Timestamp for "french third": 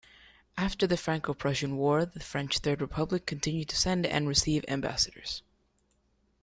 2.21-2.81